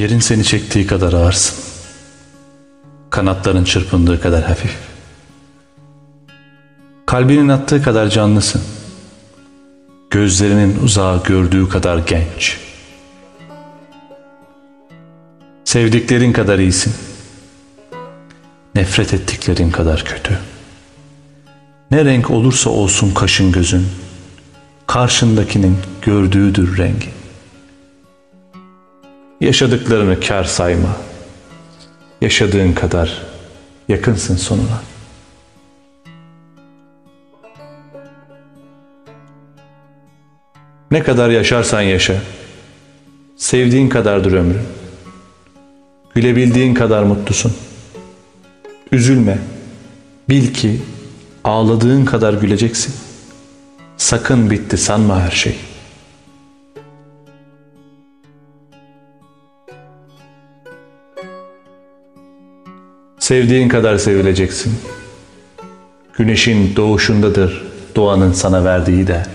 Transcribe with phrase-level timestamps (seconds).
[0.00, 1.56] Yerin seni çektiği kadar ağırsın.
[3.10, 4.76] Kanatların çırpındığı kadar hafif.
[7.06, 8.62] Kalbinin attığı kadar canlısın.
[10.10, 12.58] Gözlerinin uzağı gördüğü kadar genç.
[15.64, 16.94] Sevdiklerin kadar iyisin.
[18.74, 20.38] Nefret ettiklerin kadar kötü.
[21.90, 23.86] Ne renk olursa olsun kaşın gözün,
[24.86, 27.19] karşındakinin gördüğüdür rengi.
[29.40, 30.96] Yaşadıklarını kar sayma.
[32.20, 33.22] Yaşadığın kadar
[33.88, 34.82] yakınsın sonuna.
[40.90, 42.22] Ne kadar yaşarsan yaşa.
[43.36, 44.62] Sevdiğin kadardır ömrün.
[46.14, 47.52] Gülebildiğin kadar mutlusun.
[48.92, 49.38] Üzülme.
[50.28, 50.80] Bil ki
[51.44, 52.94] ağladığın kadar güleceksin.
[53.96, 55.69] Sakın bitti sanma her şey.
[63.30, 64.72] Sevdiğin kadar sevileceksin.
[66.18, 69.26] Güneşin doğuşundadır doğanın sana verdiği değer.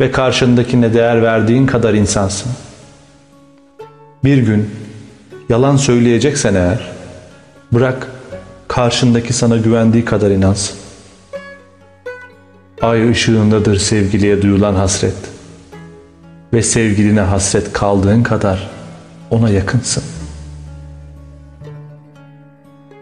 [0.00, 2.52] Ve karşındakine değer verdiğin kadar insansın.
[4.24, 4.70] Bir gün
[5.48, 6.92] yalan söyleyeceksen eğer,
[7.72, 8.10] bırak
[8.68, 10.76] karşındaki sana güvendiği kadar inansın.
[12.82, 15.16] Ay ışığındadır sevgiliye duyulan hasret.
[16.52, 18.70] Ve sevgiline hasret kaldığın kadar
[19.30, 20.15] ona yakınsın.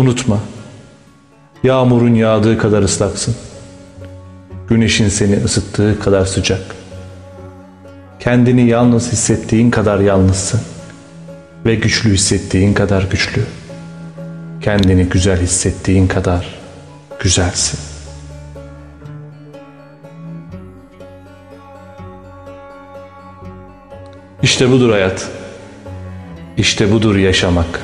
[0.00, 0.40] Unutma,
[1.62, 3.36] yağmurun yağdığı kadar ıslaksın.
[4.68, 6.60] Güneşin seni ısıttığı kadar sıcak.
[8.20, 10.60] Kendini yalnız hissettiğin kadar yalnızsın.
[11.66, 13.44] Ve güçlü hissettiğin kadar güçlü.
[14.60, 16.54] Kendini güzel hissettiğin kadar
[17.18, 17.78] güzelsin.
[24.42, 25.28] İşte budur hayat.
[26.56, 27.80] İşte budur yaşamak.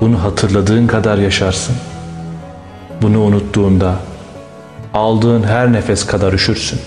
[0.00, 1.76] Bunu hatırladığın kadar yaşarsın.
[3.02, 3.96] Bunu unuttuğunda
[4.94, 6.80] aldığın her nefes kadar üşürsün.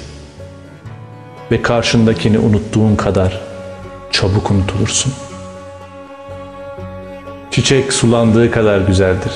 [1.52, 3.42] Ve karşındakini unuttuğun kadar
[4.12, 5.14] çabuk unutulursun.
[7.52, 9.32] Çiçek sulandığı kadar güzeldir.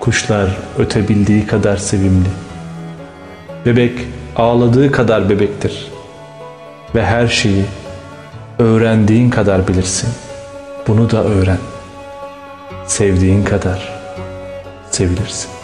[0.00, 2.28] Kuşlar ötebildiği kadar sevimli.
[3.66, 3.92] Bebek
[4.36, 5.92] ağladığı kadar bebektir.
[6.94, 7.64] Ve her şeyi
[8.58, 10.10] öğrendiğin kadar bilirsin.
[10.88, 11.58] Bunu da öğren.
[12.86, 13.92] Sevdiğin kadar
[14.90, 15.61] sevilirsin.